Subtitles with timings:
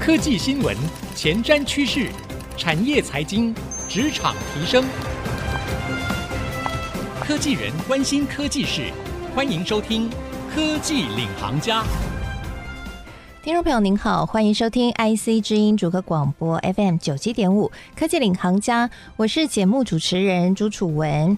[0.00, 0.74] 科技新闻、
[1.14, 2.08] 前瞻趋势、
[2.56, 3.54] 产业财经、
[3.86, 4.82] 职场提升，
[7.20, 8.90] 科技人关心科技事，
[9.34, 10.08] 欢迎收听
[10.54, 11.82] 《科技领航家》。
[13.42, 21.36] 听众朋友您好，欢迎收听 IC 之音主客广播 FM 九七点五《科技领航家》，我是节目主持人朱楚文。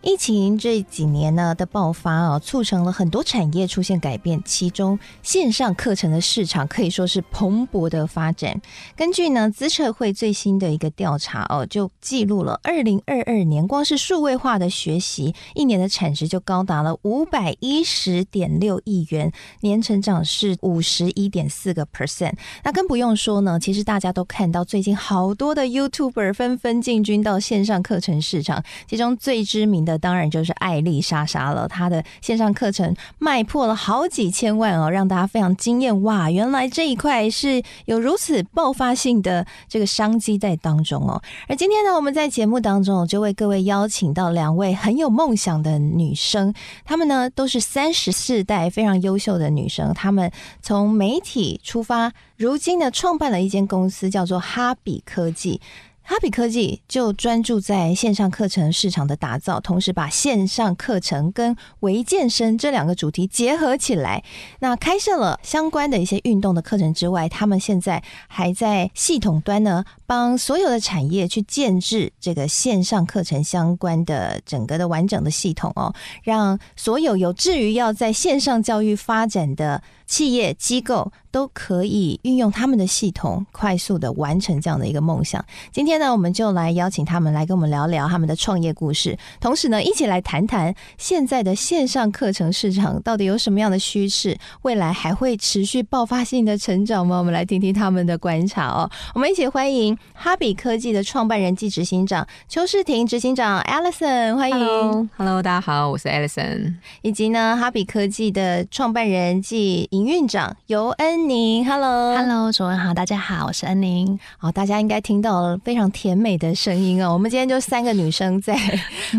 [0.00, 8.60] 疫情这几年呢的爆发啊，促成了很多产业出现改变，其中线上课程的市场可以说是蓬勃的发展。
[8.96, 22.34] 根据呢资策会最新的一个调查哦，就记录了二零二二年光是数位化的学习一年的产值就高达了五百一十点六亿元，年成长是五十一点四个 percent。
[22.62, 29.98] 那更不用说呢，其实大家都看到最近好多的 YouTuber 纷纷进军到线上课程市场，其中最知名的。
[29.98, 36.30] 当然就是艾丽莎莎了，她的线上课程卖破了好几千万哦，让大家非常惊艳哇！
[36.30, 41.20] 原来这一块是有如此爆发性的这个商机在当中哦。
[41.48, 46.52] 而今天呢，我们在节目当中就为各位邀请到两位很有梦想的女生，
[46.84, 50.30] 她们呢都是三十四代非常优秀的女生，她们
[50.60, 55.60] 从媒体出发，如今呢创办了一间公司，叫做哈比科技。
[56.08, 64.24] 哈比科技就专注在线上课程市场的打造，同时把线上课程跟微健身这两个主题结合起来。
[64.60, 85.44] 那开设了相关的一些运动的课程之外，他们现在还在系统端呢，帮所有的产业去建置这个线上课程相关的整个的完整的系统哦，让所有有志于要在线上教育发展的企业机构都可以运用他们的系统，快速的完成这样的一个梦想。
[85.70, 97.18] 今天呢，我们就来邀请他们来跟我们聊聊他们的创业故事，同时呢，一起来谈谈现在的线上课程市场到底有什么样的趋势，未来还会持续爆发性的成长吗？
[97.18, 98.90] 我们来听听他们的观察哦。
[99.14, 104.58] 我们一起欢迎哈比科技的创办人暨执行长邱世婷执行长 Alison，欢迎。
[104.58, 114.18] Hello，Hello，大家好，我是 Alison，以及呢，哈比科技的创办人暨营运长尤恩宁，Hello，Hello，楚文好，大家好，我是恩宁。
[114.36, 117.12] 好，大家应该听到了非常甜美的声音哦。
[117.14, 118.54] 我们今天就三个女生在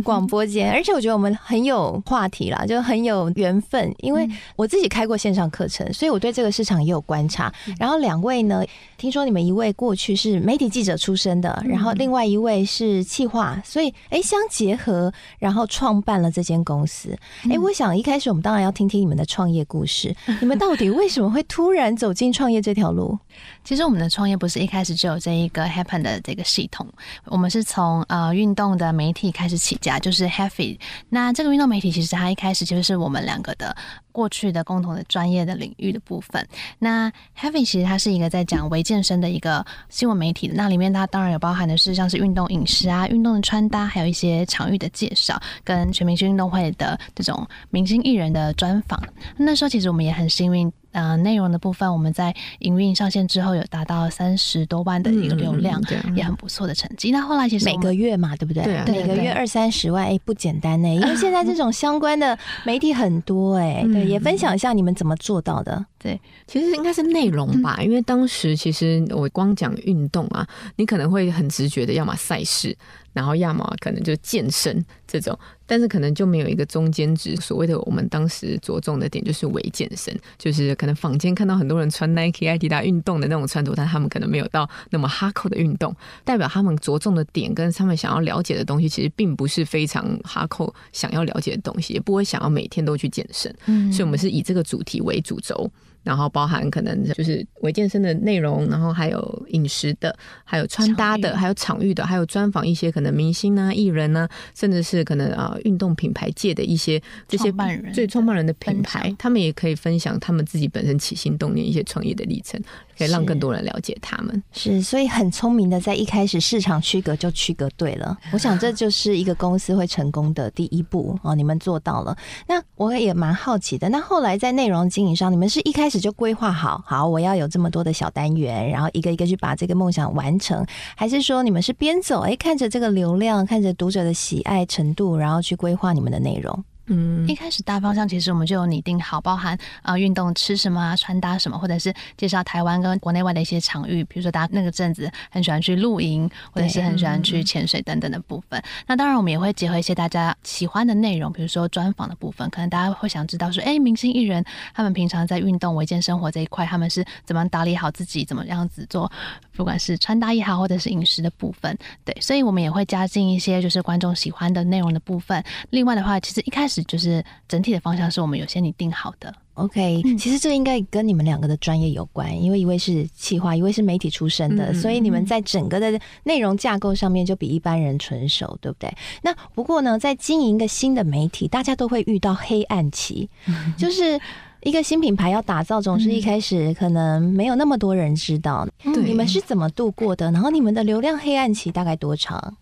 [0.03, 3.91] 广播间， 而且我觉得我们很有话题啦，就很有缘分。
[3.97, 7.51] 因为我自己开过线上课程，所以我对这个市场也有观察。
[7.79, 8.63] 然后两位呢，
[8.95, 17.17] 听说你们一位过去是媒体记者出身的，然后另外一位是企划，所以哎相结合，然后创办了这间公司。
[17.49, 20.59] 哎，我想一开始我们当然要听听你们的创业故事，你们。
[20.59, 23.17] 到底为什么会突然走进创业这条路？
[23.63, 26.87] 其实我们的创业不是一开始就有这一个 Happen 的这个系统，
[27.25, 30.77] 我们是从呃运动的媒体开始起家，就是 Heavy。
[31.09, 33.75] 那这个运动媒体其实它一开始就是我们两个的
[34.11, 36.47] 过去的共同的专业的领域的部分。
[36.79, 48.99] 那 Heavy 其实它是一个在讲微健身的一个新闻媒体，那里面它当然有包含的是像是运动饮食啊、运动的穿搭，还有一些场域的介绍，跟全明星运动会的这种明星艺人的专访。
[49.37, 50.71] 那时候其实我们也很幸运。
[50.91, 57.11] 呃，内容的部分，我们在营运上线之后，有达到三十多万的一个流量，嗯、也很不错的成绩。
[57.11, 58.63] 那后来其实每个月嘛，对不对？
[58.63, 60.87] 对，啊、每个月二三十万，哎，不简单呢。
[60.87, 65.85] 因为现在这种相关的媒体很多，哎，对，也分享一下你们怎么做到的。
[66.01, 72.75] 对，其实应该是内容吧，因为当时其实我光讲运动啊，你可能会很直觉的，要么赛事。
[73.11, 77.35] 然后要么可能就健身这种，但是可能就没有一个中间值。
[77.37, 85.93] 所谓的我们当时着重的点就是为健身，就是可能坊间看到很多人穿 Nike、爱迪达运动的那种穿着，但他们可能没有到那么哈扣的运动，
[86.23, 93.53] 代表他们着重的点跟他们想要了解的东西，其实并不是非常哈扣想要了解的东西，也不会想要每天都去健身。
[93.65, 95.69] 嗯，所以我们是以这个主题为主轴。
[96.03, 107.53] 然后包含可能就是微健身的内容，然后还有饮食的，还有穿搭的，还有场域的，还有专访一些可能明星啊、艺人啊，甚至是可能啊运动品牌界的一些这些
[107.93, 112.61] 最创办人的品牌，他们也可以分享他们自己本身起心动念一些创业的历程。
[112.97, 118.17] 可以让更多人了解他们是，是，所以很聪明的，在一开始市场区隔就区隔对了。
[118.33, 122.13] 我想这就是一个公司会成功的第一步哦，你们做到了。
[122.45, 130.63] 那我也蛮好奇的，那后来在内容经营上，你们是一开开始就规划好，好我要有这么多的小单元，然后一个一个去把这个梦想完成，
[130.95, 136.63] 还是说你们是边走，哎，看着这个流量，看着读者的喜爱程度，然后去规划你们的内容？
[136.89, 148.61] 嗯，一开始大方向其实我们就有拟定好，包含啊运动吃什么啊，穿搭什么，或者是介绍台湾跟国内外的一些场域，比如说大家那个阵子很喜欢去露营，或者是很喜欢去潜水等等的部分。
[148.87, 154.43] 那当然我们也会结合一些大家喜欢的内容，比如说专访的部分，可能大家会想知道说，哎，明星艺人
[154.73, 159.11] 他们平常在运动、维健生活这一块，他们是怎么打理好自己，怎么样子做，
[159.55, 165.43] 不管是穿搭也好，或者是饮食的部分，对，所以我们也会加进一些就是观众喜欢的内容的部分。
[165.69, 169.33] 另外的话，其实一开始就是整体的方向是我们有先你定好的。
[169.55, 178.89] OK，其实这应该跟你们两个的专业有关，因为一位是企划，一位是媒体出身的，嗯、所以你们在整个的内容架构上面就比一般人纯熟，对不对？
[179.21, 184.17] 那不过呢，在经营一个新的媒体，大家都会遇到黑暗期， 嗯、就是
[184.61, 188.65] 一个新品牌要打造，总是一开始可能没有那么多人知道。
[188.85, 190.31] 嗯、你们是怎么度过的？
[190.31, 192.55] 然后你们的流量黑暗期大概多长？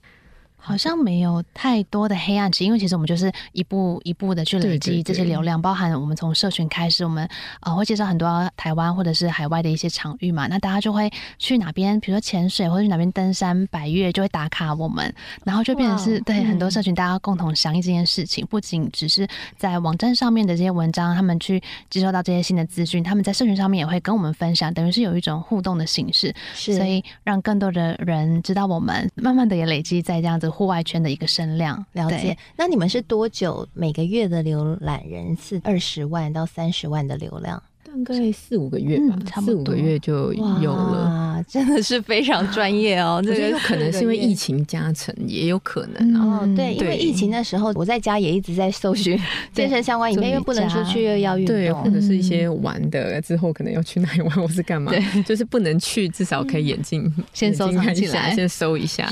[0.59, 7.27] 好像没有太多的黑暗期，因为其实我们就是一步一步的去累积这些流量，对对对，包含我们从社群开始，我们
[7.61, 15.13] 呃会介绍很多台湾或者是海外的一些场域嘛，那大家就会去哪边，比如说潜水或者去哪边登山百越，就会打卡我们，
[15.45, 19.25] 然后就变成是 wow, 对很多社群大家共同响应这件事情，嗯、不仅只是
[19.55, 30.47] 在网站上面的这些文章，他们去接收到这些新的资讯，他们在社群上面也会跟我们分享，等于是有一种互动的形式，是所以让更多的人知道我们，慢慢的也累积在这样子。
[30.57, 32.35] 户外圈的一个声量，了解。
[32.55, 37.61] 那你们是多久每个月的浏览人次二十万到三十万的流量？
[37.87, 43.21] 大概四五个月吧，差不多四五个月就有了，真的是非常专业哦。
[43.25, 46.45] 这个有可能是因为疫情加成，也有可能哦。
[46.53, 49.17] 对，因为疫情的时候，我在家也一直在搜寻
[49.53, 54.91] 健身相关影片，因为不能出去又要运动，对，或者是一些玩的，之后可能要去哪里玩，或是干嘛，
[55.25, 59.09] 就是不能去，至少可以眼镜先搜藏起来，先搜一下。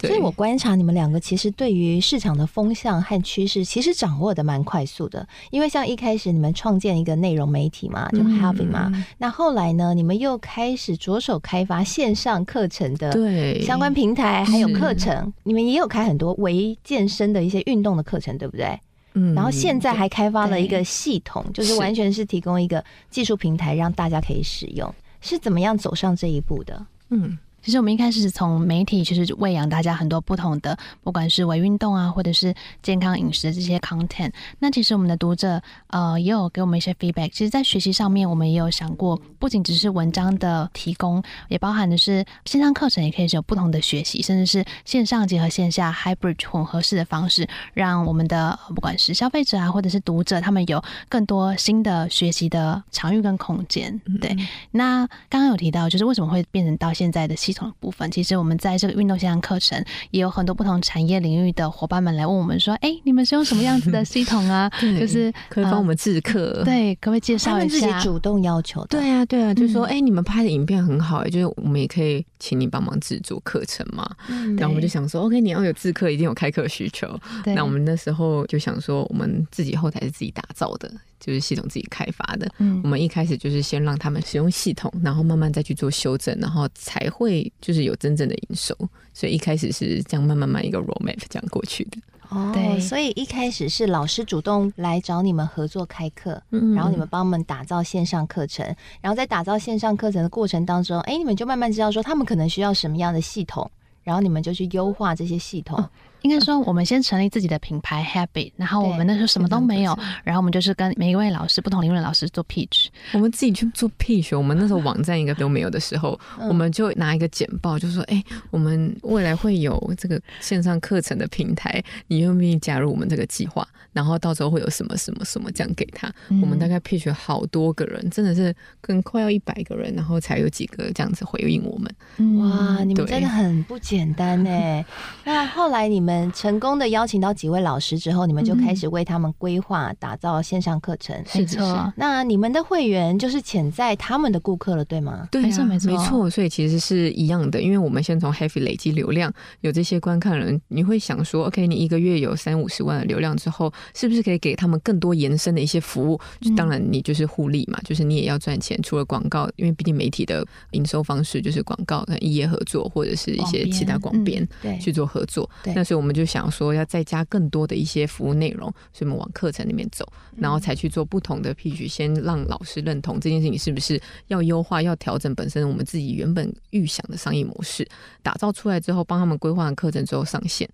[0.00, 5.26] 所以我观察你们两个，其实对于市场的风向和趋势，其实掌握的蛮快速的。
[5.50, 8.09] 因为像一开始你们创建一个内容媒体嘛。
[8.10, 9.94] 就 Healthy 嘛，嗯、那后来呢？
[9.94, 18.78] 你们又开始着手开发线上课程的对相关平台，还有课程，你们也有开很多微健身的一些运动的课程，对不对？
[19.14, 26.86] 嗯，然后现在还开发了一个系统，就是完全是提供一个技术平台让大家可以使用，是怎么样走上这一步的？
[27.10, 27.36] 嗯。
[27.62, 34.32] 其实我们一开始是从媒体，其实喂养大家很多不同的，不管是微运动啊，或者是健康饮食的这些 content。
[34.58, 37.30] 那其实我们的读者呃也有给我们一些 feedback。
[37.30, 54.00] 其实，在学习上面，我们也有想过，不仅只是文章的提供，也包含的是线上课程，也可以是有不同的学习，甚至是线上结合线下 hybrid 混合式的方式，让我们的不管是消费者啊，或者是读者，他们有更多新的学习的场域跟空间。
[54.20, 57.36] 对，嗯、那刚刚有提到，就是为什么会变成到现在的。
[57.50, 64.70] 系统的部分，其实我们在这个运动线上课程也有很多不同产业领域的伙伴们来问我们说：“哎、欸，你们是用什么样子的系统啊？
[64.80, 74.08] 就是可以帮我们制课、呃，对，可不可以介绍一下？”自己主动要求的，对啊，对啊，就是说：“哎、欸，你们拍的影片很好、欸，哎，就是我们也可以请你帮忙制作课程嘛。
[74.28, 77.08] 嗯”然后我们就想说：“OK，你要有制课，一定有开课需求。
[77.42, 80.90] 对”那我们那时候就想说，我们自己后台是自己打造的。
[81.20, 88.74] 就是系统自己开发的，嗯，我们一开始就是先让他们使用系统，然后慢慢再去做修正，然后才会就是有真正的营收。
[89.12, 91.98] 所以一开始是这样慢慢慢一个 roadmap 这样过去的。
[92.30, 98.64] 哦，对，所以一开始是老师主动来找你们合作开课，嗯，然后你们帮我们打造线上课程，
[99.00, 103.68] 然后在打造线上课程的过程当中，哎，你们就慢慢知道说他们可能需要什么样的系统，
[104.04, 105.78] 然后你们就去优化这些系统。
[105.78, 105.90] 哦
[106.22, 112.88] 应该说，我们先成立自己的品牌 Habit，然后我们那时候什么都没有，然后我们就是跟每一位老师、不同领域的老师做 pitch。
[113.14, 114.36] 我们自己去做 pitch。
[114.36, 123.66] 我们那时候网站一个都没有的时候，我们就拿一个简报，就说：“哎，我们未来会有这个线上课程的平台，你愿不愿意加入我们这个计划？
[123.94, 126.12] 然后到时候会有什么什么什么这样给他。”
[126.42, 132.38] 我们大概 pitch 了好多个人，真的是跟快要一百个人，然后才有几个这样子回应我们。
[132.38, 134.84] 哇，你们真的很不简单哎！
[135.24, 136.09] 那后来你们。
[136.32, 141.16] 成功的邀请到几位老师之后，你们就开始为他们规划打造线上课程。
[141.34, 145.28] 没错，那你们的会员就是潜在他们的顾客了，对吗？
[145.30, 146.30] 对，没错，没错，没错。
[146.30, 156.20] 所以其实是一样的，因为我们先从 Heavy 累积流量，有这些观看人，你会想说，OK，你一个月有三五十万的流量之后，是不是可以给他们更多延伸的一些服务？
[156.40, 158.80] 就当然，你就是互利嘛，就是你也要赚钱。
[158.82, 165.48] 除了广告，因为毕竟媒体的营收方式就是广告跟异业合作，或者是一些其他广编对去做合作。
[165.62, 177.86] 对，那所以我们就想说要再加更多的一些服务内容，所以我们往课程里面走，然后才去做不同的 pitch，先让老师认同这件事情是不是要优化、要调整本身我们自己原本预想的商业模式，
[178.22, 180.66] 打造出来之后，帮他们规划完课程之后上线。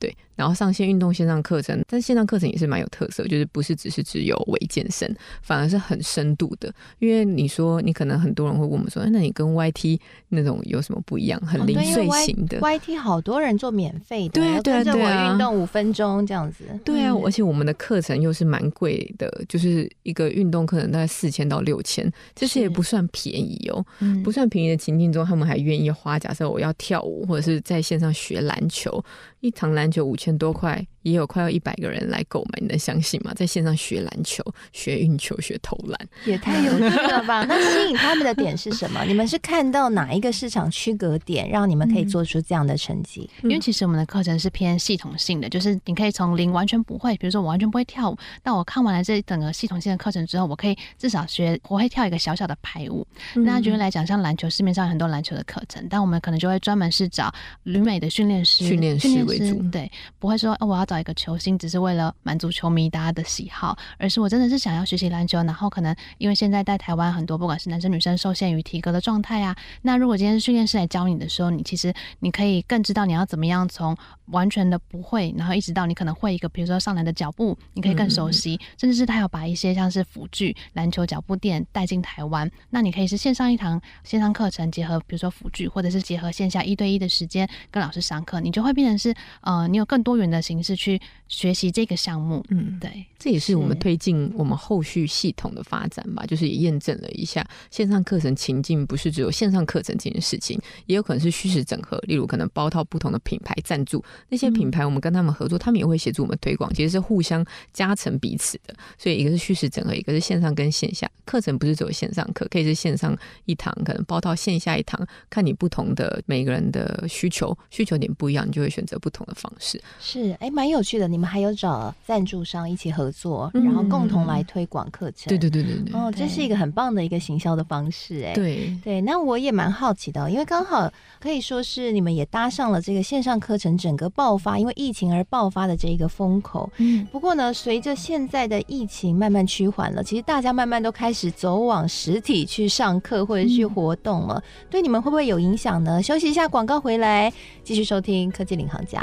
[0.00, 6.72] 对，然后上线运动线上课程，但线上课程也是蛮有特色，就是不是只是只有微健身，反而是很深度的。
[6.98, 11.38] 因为你说你可能很多人会问我们说，那你跟 YT 那种有什么不一样？
[11.42, 23.84] 很零碎型的、哦、YT 好多人做免费的，对啊，对啊，对啊，运动五分钟这样子，对啊，而且我们的课程又是蛮贵的，就是一个运动课程大概四千到六千，其实也不算便宜哦，
[24.24, 26.18] 不算便宜的情境中，他们还愿意花。
[26.18, 29.04] 假设我要跳舞，或者是在线上学篮球。
[29.40, 33.32] 一堂篮球五千多块，也有快要一百个人来购买，你能相信吗？
[33.34, 37.44] 在线上学篮球、学运球、学投篮，也太有趣了吧！
[37.48, 39.02] 那吸引他们的点是什么？
[39.04, 43.28] 你们是看到哪一个市场区隔点，让你们可以做出这样的成绩？
[43.42, 53.06] 嗯、因为其实我们的课程是偏系统性的，就是你可以从零完全不会，比如说我完全不会跳舞，但我看完了这整个系统性的课程之后，我可以至少学我会跳一个小小的排舞。
[53.36, 57.32] 嗯、那举例来讲，像篮球，市面上有很多篮球的课程，但我们可能就会专门是找
[57.62, 59.29] 旅美的训练师，训练师。
[59.70, 65.42] 对，不会说哦，我要找一个球星，只是为了满足球迷大家的喜好，而是我真的是想要学习篮球。
[65.42, 73.96] 然后可能因为现在在台湾很多不管是男生女生受限于体格的状态啊，那如果今天训练师来教你的时候，你其实你可以更知道你要怎么样从
[74.26, 89.66] 完全的不会，然后一直到你可能会一个，比如说上篮的脚步，你可以更熟悉，嗯、甚至是他有把一些像是辅具篮球脚步垫带进台湾，那你可以是线上一堂线上课程，结合比如说辅具，或者是结合线下一对一的时间跟老师上课，你就会变成是呃。
[89.70, 96.26] 你有更多元的形式去学习这个项目，嗯，对，这也是我们推进我们后续系统的发展吧。
[96.26, 101.98] 就是也验证了一下，线上课程情境不是只有线上课程这件事情，也有可能是虚实整合。
[102.08, 108.74] 例如，可能包套不同的品牌赞助，那些品牌我们跟他们合作，他们也会协助我们推广，其实是互相加成彼此的。
[108.98, 119.82] 所以，一个是虚实整合，一个是线上跟线下课程，不是只有线上课，可以是线上一堂，可能包套线下一堂，看你不同的每个人的需求，需求点不一样，你就会选择不同的方式。
[119.98, 121.06] 是是，哎，蛮有趣的。
[121.06, 125.28] 你们还有找赞助商一起合作，嗯、然后共同来推广课程。
[125.28, 125.94] 对对对对对。
[125.94, 128.32] 哦，这是一个很棒的一个行销的方式，哎。
[128.34, 130.90] 对对，那我也蛮好奇的，因为刚好
[131.20, 136.70] 可以说是你们也搭上了这个线上课程整个爆发，因为疫情而爆发的这一个风口。
[136.78, 137.06] 嗯。
[137.12, 144.42] 不过呢，随着现在的疫情慢慢趋缓了，其实大家慢慢都开始走往实体去上课或者去活动了。
[144.44, 146.02] 嗯、对你们会不会有影响呢？
[146.02, 148.99] 休息一下，广告回来继续收听科技领航家。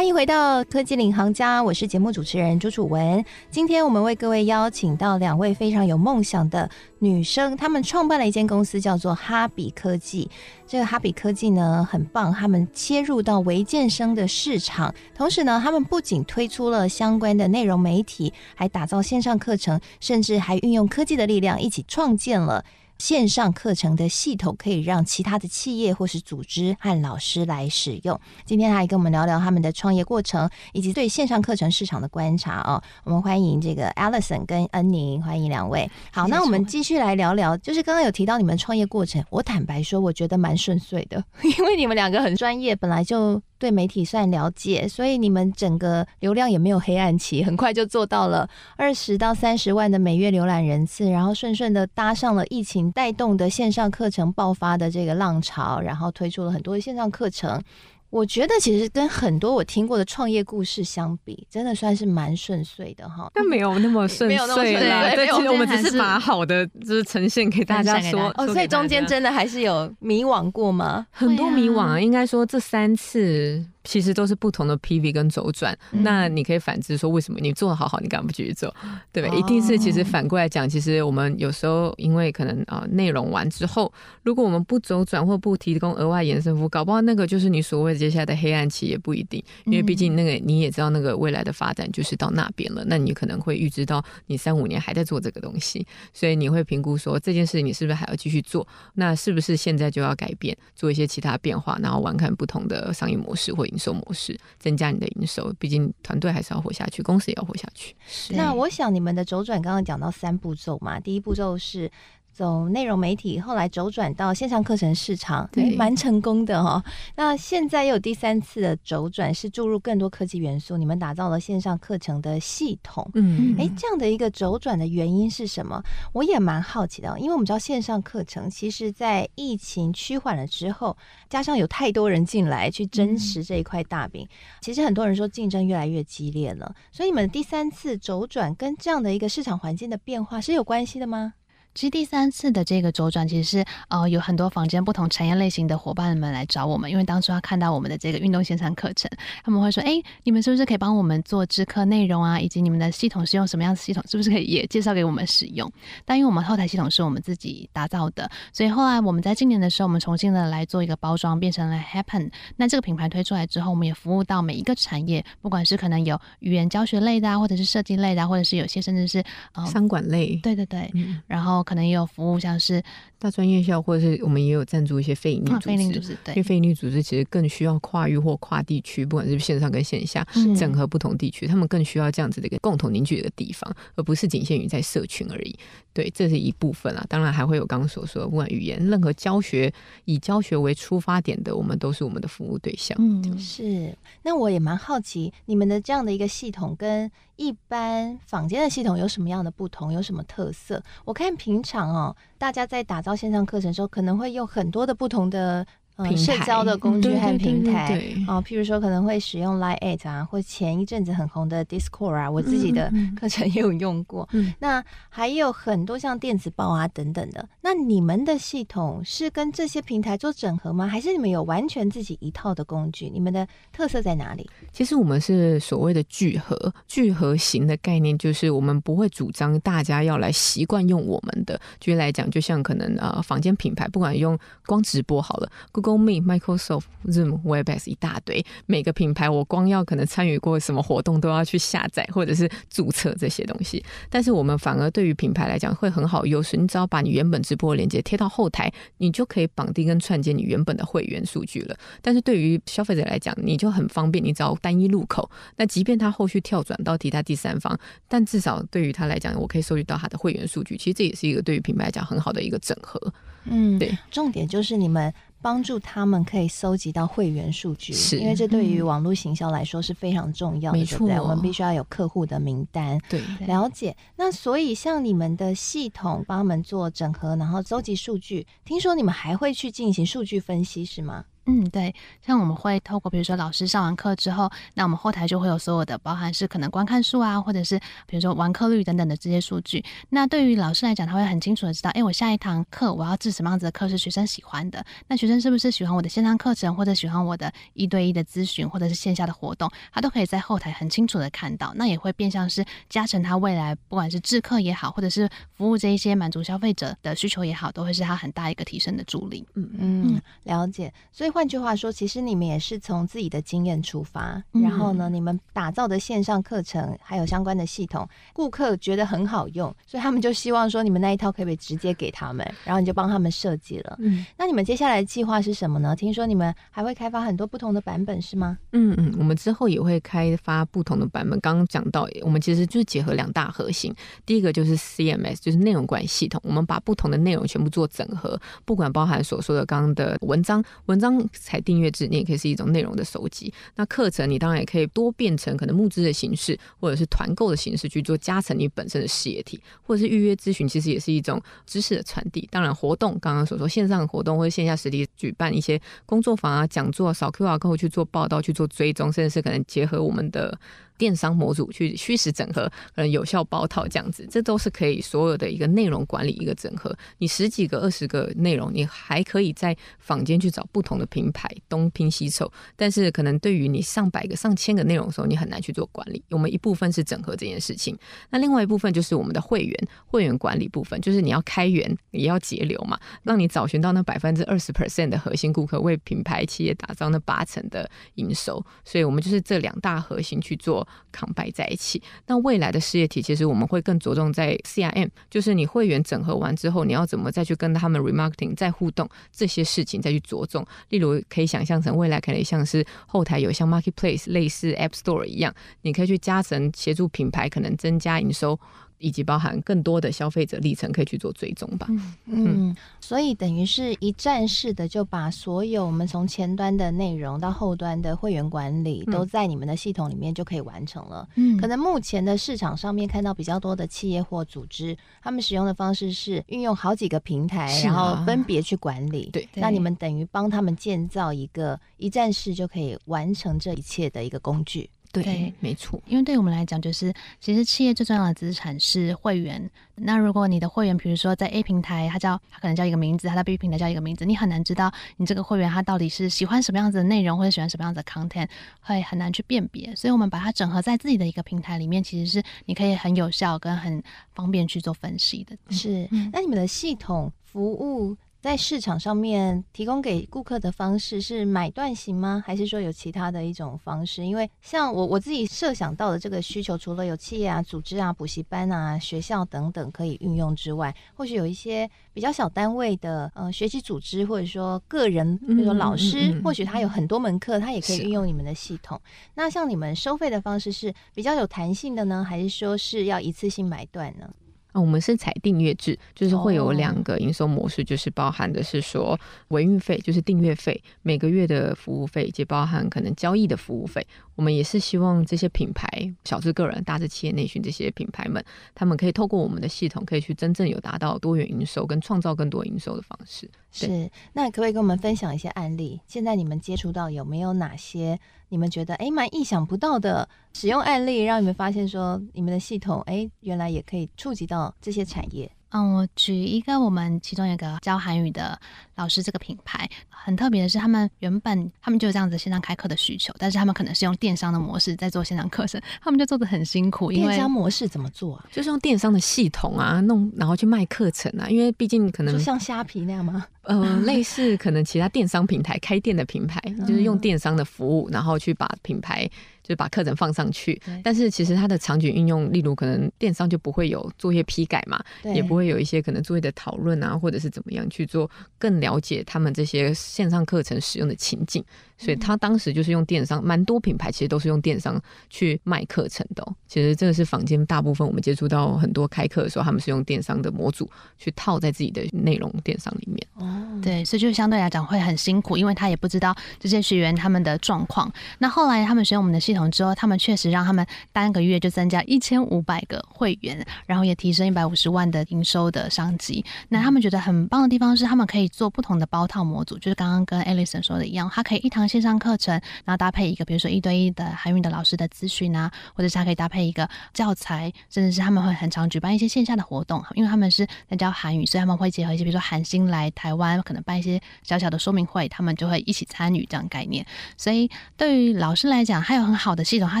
[0.10, 3.24] 迎回到科技领航家，我是节目主持人朱楚文。
[3.48, 10.28] 今天我们为各位邀请到两位非常有梦想的女生，她们创办了一间公司，叫做哈比科技。
[10.66, 22.64] 这个哈比科技呢很棒，他们切入到微健身的市场，同时呢，他们不仅推出了相关的内容媒体，还打造线上课程，甚至还运用科技的力量，一起创建了。
[23.00, 28.20] 线上课程的系统可以让其他的企业或是组织和老师来使用。
[28.44, 32.80] 今天来跟我们聊聊他们的创业过程以及对线上课程市场的观察哦。
[33.04, 35.90] 我们欢迎这个 Alison 跟恩宁，欢迎两位。
[36.12, 41.24] 好，那我们继续来聊聊，就是刚刚有提到你们创业过程，我坦白说，我觉得蛮顺遂的，
[41.58, 43.40] 因为你们两个很专业，本来就。
[43.60, 57.62] 对媒体算了解，所以你们整个流量也没有黑暗期，很快就做到了二十到三十万的每月浏览人次，然后顺顺的搭上了疫情带动的线上课程爆发的这个浪潮，然后推出了很多的线上课程。
[58.10, 63.30] 我觉得其实跟很多我听过的创业故事相比，真的算是蛮顺遂的哈。
[63.32, 68.32] 但没有那么顺遂啦，对，其实我们只是把好的就是呈现给大家说。
[68.36, 71.06] 哦，所以中间真的还是有迷惘过吗？
[71.10, 73.64] 很多迷惘啊，应该说这三次。
[73.84, 78.74] 其实都是不同的 PV 跟周转，嗯、那你可以反之说，为什么你做得好好，你干嘛不继续做？
[79.12, 79.28] 对吧？
[79.32, 98.66] 哦、一定是其实反过来讲，其实我们有时候因为可能啊内容完之后，如果我们不周转或不提供额外延伸服务，搞不好那个就是你所谓的接下来的黑暗期也不一定，因为毕竟那个你也知道那个未来的发展就是到那边了，那你可能会预知到你三五年还在做这个东西，所以你会评估说这件事你是不是还要继续做？
[98.94, 105.52] 那是不是现在就要改变，做一些其他变化，然后玩看不同的商业模式或营收模式，增加你的营收。
[105.58, 107.96] 毕竟团队还是要活下去，公司也要活下去。
[108.06, 111.90] 是那我想你们的周转刚刚讲到三步骤嘛，第一步骤是。
[112.32, 116.84] 走内容媒体，后来周转到线上课程市场，对，蛮成功的哈、哦。
[117.16, 123.08] 那现在又有第三次的周转，是注入更多科技元素，你们打造了线上课程的系统。
[123.14, 125.82] 嗯，哎，这样的一个周转的原因是什么？
[126.12, 130.96] 我也蛮好奇的，因为我们知道线上课程，其实在疫情趋缓了之后，
[131.28, 136.74] 加上有太多人进来去争食这一块大饼，嗯、其实很多人说竞争越来越激烈了。
[136.90, 141.34] 所以你们第三次周转跟这样的一个市场环境的变化是有关系的吗？
[141.74, 149.10] 其实第三次的这个周转，其实是呃有很多房间不同产业类型的伙伴们来找我们，因为当初他看到我们的这个运动线上课程，
[149.44, 152.40] 他们会说：“哎，你们是不是可以帮我们做制课内容啊？
[152.40, 154.02] 以及你们的系统是用什么样的系统？
[154.08, 155.70] 是不是可以也介绍给我们使用？”
[156.04, 162.30] 但因为我们后台系统是我们自己打造的，所以后来我们在今年的时候，我们重新的来做一个包装，变成了 Happen。
[162.56, 169.22] 那这个品牌推出来之后，我们也服务到每一个产业，不管是可能有语言教学类的啊，或者是设计类的啊，或者是有些甚至是
[169.52, 172.82] 呃商管类，对对对，嗯、然后可能也有服务像是
[173.18, 180.26] 大专院校，或者是我们也有赞助一些非营利组织，非营利组织，对，因为非营利组织其实更需要跨域或跨地区，不管是线上跟线下
[180.56, 185.54] 整合不同地区，他们更需要这样子的一个共同凝聚的地方，而不是仅限于在社群而已。
[185.92, 189.72] 对，这是一部分啊，当然还会有刚刚所说的，不管语言，任何教学
[190.04, 192.96] 以教学为出发点的，我们都是我们的服务对象。
[193.00, 193.94] 嗯，是。
[194.22, 200.82] 那我也蛮好奇，你们的这样的一个系统跟一般坊间的系统有什么样的不同，有什么特色？
[201.06, 205.66] 我看平常哦，大家在打造线上课程的时候，可能会用很多的不同的。
[206.04, 214.28] 嗯、社交的工具和平台哦，譬如说可能会使用 Line@ 啊，或前一阵子很红的 Discord 啊，我自己的课程 也有用过。
[214.58, 217.46] 那还有很多像电子报啊等等的。
[217.60, 220.86] 那你们的系统是跟这些平台做整合吗？
[220.86, 223.10] 还是你们有完全自己一套的工具？
[223.10, 224.48] 你们的特色在哪里？
[224.72, 231.60] 其实我们是所谓的聚合，聚合型的概念就是我们不会主张大家要来习惯用我们的。
[231.78, 235.89] 举例来讲，就像可能呃，房间品牌不管用光直播好了，Google。
[235.98, 243.84] Meet、Microsoft、Zoom、Webex 一大堆，每个品牌我光要可能参与过什么活动都要去下载或者是注册这些东西。
[244.08, 251.76] 但是我们反而对于品牌来讲会很好优势，你只要把你原本直播的链接贴到后台，你就可以绑定跟串接你原本的会员数据了。
[252.02, 255.30] 但是对于消费者来讲，你就很方便，你只要单一入口。
[255.56, 257.78] 那即便他后续跳转到其他第三方，
[258.08, 260.76] 但至少对于他来讲，我可以收集到他的会员数据。
[260.76, 263.00] 其实这也是一个对于品牌来讲很好的一个整合。
[263.44, 265.12] 嗯，对，重点就是你们。
[265.42, 271.20] 帮助他们可以搜集到会员数据，是因为这对于网络行销来说是非常重要的，嗯、对不对？
[271.20, 273.96] 我们必须要有客户的名单，对，了解。
[274.16, 281.24] 那所以像你们的系统帮他们做整合，然后搜集数据，听说你们还会去进行数据分析，是吗？
[281.46, 281.94] 嗯，对，
[282.24, 289.84] 像我们会透过比如说老师上完课之后，那我们后台就会有所有的，包含是可能观看数啊，或者是比如说完课率等等的这些数据。
[290.10, 294.84] 那对于老师来讲，他会很清楚的知道，哎，我下一堂课我要制什么样子的课是学生喜欢的。
[295.08, 301.72] 那学生是不是喜欢我的线上课程，或者喜欢我的一对一的咨询，或者是线下的活动，他都可以在后台很清楚的看到。
[301.74, 309.46] 那也会变相是加成他未来不管是制课也好，或者是服务这一些满足消费者的需求也好，都会是他很大一个提升的助力。
[309.54, 310.92] 嗯嗯，了解。
[311.10, 323.96] 所以换句话说，其实你们也是从自己的经验出发，嗯、然后呢，你们打造的线上课程还有相关的系统，顾客觉得很好用，所以他们就希望说你们那一套可不可以直接给他们，然后你就帮他们设计了。
[324.00, 325.94] 嗯，那你们接下来的计划是什么呢？
[325.94, 328.58] 听说你们还会开发很多不同的版本，是吗？
[328.72, 331.38] 嗯嗯，我们之后也会开发不同的版本。
[331.40, 342.06] 刚刚讲到，我们其实就是结合两大核心，第一个就是 CMS，就是内容管理系统，我们把不同的内容全部做整合，不管包含所说的刚刚的文章，文章才订阅制。
[342.06, 343.52] 你也可以是一种内容的收集。
[343.76, 352.48] 那课程你当然也可以多变成可能募资的形式，或者是团购的形式去做加成你本身的事业体，或者是预约咨询，其实也是一种知识的传递。
[352.50, 360.58] 当然，活动刚刚所说线上活动或者线下实体举办一些工作坊啊、讲座、扫 QR code 去做报道、去做追踪，甚至是可能结合我们的。
[361.00, 366.94] 电商模组去虚实整合，可能有效包套这样子，这都是可以所有的一个内容管理一个整合。
[367.16, 376.22] 你十几个、二十个内容，你还可以在坊间去找不同的品牌东拼西凑，但是可能对于你上百个、上千个内容的时候，你很难去做管理。
[376.28, 377.96] 我们一部分是整合这件事情，
[378.28, 388.62] 那另外一部分就是我们的会员会员管理部分，就是你要开源也要节流嘛，让你找寻到那百分之二十 percent 的核心顾客，为品牌企业打造那八成的营收。
[388.84, 390.86] 所以我们就是这两大核心去做。
[391.12, 400.66] 扛摆在一起，那未来的事业体其实我们会更着重在 CRM，就是你会员整合完之后，你要怎么再去跟他们 remarketing 再互动这些事情再去着重。
[400.88, 408.58] 例如可以想象成未来可能像是后台有像 marketplace 类似 App Store 一样，你可以去加成协助品牌可能增加营收。
[409.00, 411.86] 以及包含更多的消费者历程可以去做追踪吧。
[411.88, 421.28] 嗯嗯，所以等于是一站式的，就把所有我们从前端的内容到后端的会员管理，都在你们的系统里面就可以完成了。
[421.34, 429.30] 嗯，可能目前的市场上面看到比较多的企业或组织，他们使用的方式是运用好几个平台，然后分别去管理。
[429.32, 434.90] 对，那你们等于帮他们建造一个一站式就可以完成这一切的一个工具。
[435.12, 436.00] 对，对没错。
[436.06, 439.70] 因为对于我们来讲，就是其实企业最重要的资产是会员。
[440.02, 448.48] 那如果你的会员，比如说在 A 平台，他叫他可能叫一个名字，他在 B 平台叫一个名字，你很难知道你这个会员他到底是喜欢什么样子的内容，或者喜欢什么样子的 content，
[448.80, 449.94] 会很难去辨别。
[449.94, 455.56] 所以我们把它整合在自己的一个平台里面，其实是你可以很有效跟很方便去做分析的。
[455.70, 462.42] 是，那你们的系统服务，在市场上面提供给顾客的方式是买断型吗？
[462.46, 464.24] 还是说有其他的一种方式？
[464.24, 478.98] 因为像我我自己设想到的这个需求，除了有企业啊、组织啊、补习班啊、学校等等可以运用之外，或许有一些比较小单位的呃学习组织，或者说个人，比如说老师，嗯嗯嗯嗯、或许他有很多门课，他也可以运用你们的系统。
[479.34, 484.30] 那像你们收费的方式是比较有弹性的呢，还是说是要一次性买断呢？
[484.72, 494.06] 啊，我们是采订阅制，就是会有两个营收模式，就是包含的是说维运费，就是订阅费，每个月的服务费，以及包含可能交易的服务费。
[494.36, 495.88] 我们也是希望这些品牌，
[496.24, 498.42] 小至个人，大至企业内训这些品牌们，
[498.74, 503.48] 他们可以透过我们的系统，可以去真正有达到多元营收跟创造更多营收的方式。
[503.72, 506.00] 是，那可不可以跟我们分享一些案例？
[506.06, 515.50] 现在你们接触到有没有哪些你们觉得诶蛮意想不到的使用案例，让你们发现说你们的系统诶原来也可以触及到这些产业？
[515.72, 518.60] 嗯，我举一个我们其中一个教韩语的
[518.96, 527.12] 老师，这个品牌很特别的是，他们原本他们就有这样子线上开课的需求，但是他们可能是用电商的模式在做线上课程，他们就做的很辛苦。
[527.12, 528.46] 因为电商模式怎么做啊？
[528.50, 533.46] 就是用电商的系统啊，弄然后去卖课程啊，因为毕竟可能就像虾皮那样吗？
[533.62, 539.30] 呃，类似可能其他电商平台开店的品牌，就是用电商的服务，然后去把品牌。
[539.62, 551.62] 就是把课程放上去，但是其实它的场景运用，例如可能电商就不会有作业批改嘛，也不会有一些可能作业的讨论啊，或者是怎么样去做更了解他们这些线上课程使用的情境。
[552.00, 556.56] 所以他当时就是用电商，蛮多品牌其实都是用电商去卖课程的喔。
[556.66, 563.26] 其实这个是坊间大部分我们接触到很多开课的时候，他们是用电商的模组去套在自己的内容电商里面。
[563.34, 568.10] 哦，对，所以就相对来讲会很辛苦，因为他也不知道这些学员他们的状况。
[568.38, 576.42] 那后来他们学我们的系统之后，他们确实让他们单个月就增加一千五百个会员，然后也提升一百五十万的营收的商机。
[576.70, 581.89] 那他们觉得很棒的地方是，他们可以做不同的包套模组，就是刚刚跟 Alison 说的一样，他可以一堂。
[581.90, 597.04] 线上课程，然后搭配一个，比如说一对一的韩语的老师的咨询啊，或者是他可以搭配一个教材，甚至是他们会很常举办一些线下的活动，因为他们是在教韩语，所以他们会结合一些，比如说韩星来台湾，可能办一些小小的说明会，他们就会一起参与这样概念。
[597.36, 600.00] 所以对于老师来讲，他有很好的系统，他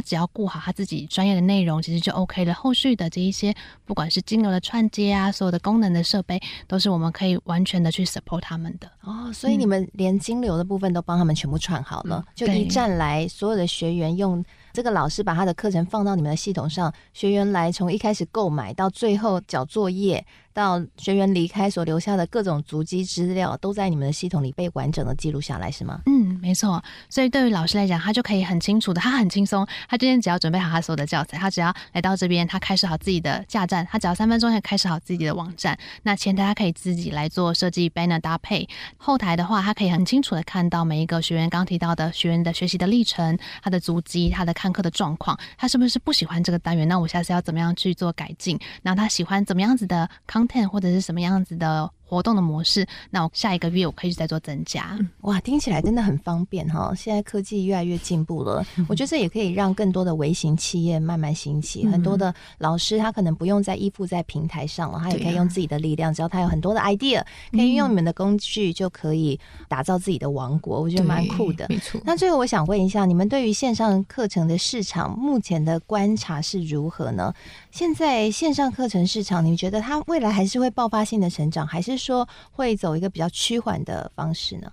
[0.00, 2.54] 只要顾好他自己专业的内容，其实就 OK 了。
[2.54, 3.52] 后续的这一些，
[3.84, 8.90] 不管是金流的串接啊，所有的功能的设备，都是我们可以完全的去 support 他们的。
[9.02, 20.24] 哦，所以你们连金流的部分都帮他们全部串好了，嗯、就一站来，所有的学员用这个老师把他的课程放到你们的系统上，学员来从一开始购买到最后交作业。
[20.52, 26.00] 到学员离开所留下的各种足迹资料，都在你们的系统里被完整的记录下来，是吗？
[26.06, 26.82] 嗯，没错。
[27.08, 29.64] 所以对于老师来讲，他就可以很清楚的，他很轻松。
[29.88, 35.78] 他今天只要准备好他所有的教材，他只要来到这边，他开始好自己的架站，他只要三分钟就开始好自己的网站。
[36.02, 46.86] 那前台他可以自己来做设计 banner 搭配，后台的话，他可以很清楚的看到每一个学员刚提到的学员的学习的历程，他的足迹，他的看课的状况，他是不是不喜欢这个单元？
[46.86, 48.60] 那我下次要怎么样去做改进？
[48.82, 54.98] 然后他喜欢怎么样子的 content 或者是什么样子的活动的模式，那我下一个月我可以再做增加。
[55.20, 56.92] 哇，听起来真的很方便哈！
[56.96, 61.86] 现在科技越来越进步了， 我觉得这也可以让更多的微型企业慢慢兴起。
[61.86, 70.80] 很多的老师他可能不用再依附在平台上了，他也可以用自己的力量，只要他有很多的 idea，可以运用你们的工具，就可以打造自己的王国。
[70.80, 71.66] 我觉得蛮酷的。
[71.68, 72.00] 没错。
[72.04, 77.32] 那最后我想问一下，你们对于线上课程的市场目前的观察是如何呢？
[77.70, 84.72] 现在线上课程市场，你觉得它未来还是会爆发性的成长，还是说会走一个比较趋缓的方式呢？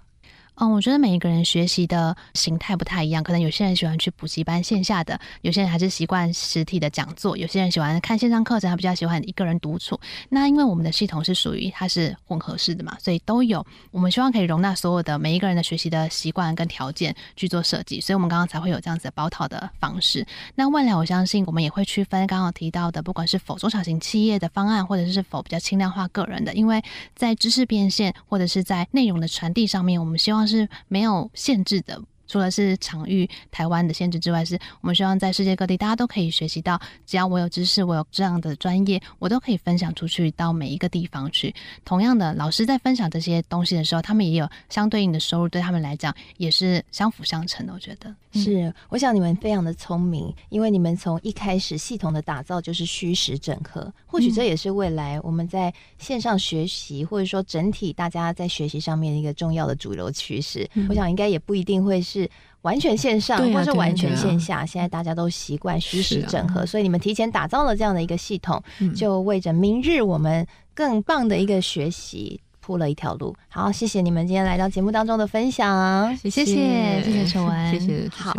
[0.60, 10.00] 嗯，我觉得每一个人学习的形态不太一样，可能有些人喜欢去补习班线下的，有些人还是习惯实体的讲座，有些人喜欢看线上课程，他比较喜欢一个人独处。
[10.30, 13.63] 那因为我们的系统是属于它是混合式的嘛，所以都有。
[13.91, 20.26] 我们希望可以容纳所有的每一个人的学习的习惯跟条件去做设计，所以我们刚刚才会有这样子的包套的方式。
[20.56, 26.82] 那未来我相信我们也会区分刚刚提到的，不管是否中小型企业的方案，或者是否比较轻量化个人的，因为
[27.15, 30.47] 在知识变现或者是在内容的传递上面，我们希望。
[30.48, 41.54] 是没有限制的，除了是场域台湾的限制之外，是我们希望在世界各地大家都可以学习到，只要我有知识，我有这样的专业，我都可以分享出去到每一个地方去。
[41.86, 47.74] 同样的，老师在分享这些东西的时候，他们也有相对应的收入，对他们来讲也是相辅相成的。
[47.74, 48.14] 我觉得。
[48.38, 60.69] 是，我想你们非常的聪明，因为你们从一开始系统的打造就是虚实整合，或许这也是未来我们在线上学习，或者说整体大家在学习上面一个重要的主流趋势。
[60.88, 62.30] 我想应该也不一定会是。
[62.63, 68.62] 完全线上，或是完全线下，现在大家都习惯虚实整合，所以你们提前打造了这样的一个系统，
[68.93, 73.34] 就为着明日我们更棒的一个学习铺了一条路。
[73.48, 78.10] 好，谢谢你们今天来到节目当中的分享，谢谢，谢谢陈文，谢谢。
[78.12, 78.34] 好，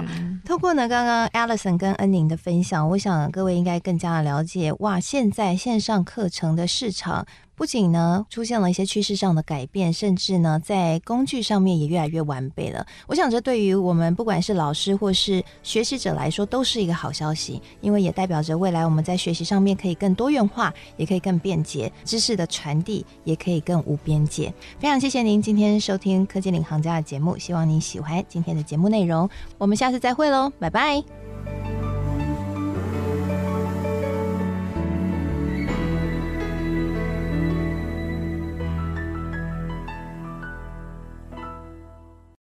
[0.44, 7.26] 透过呢刚刚 Alison 跟恩宁的分享，我想各位应该更加的了解，哇，现在线上课程的市场。
[7.58, 12.86] 不仅呢出现了一些趋势上的改变，甚至呢在工具上面也越来越完备了。
[13.08, 24.54] 我想这对于我们不管是老师或是学习者来说，都是一个好消息，因为也代表着未来我们在学习上面可以更多元化，也可以更便捷，知识的传递也可以更无边界。
[24.78, 29.28] 非常谢谢您今天收听科技领航家的节目，希望您喜欢今天的节目内容。
[29.58, 31.97] 我们下次再会喽，拜拜。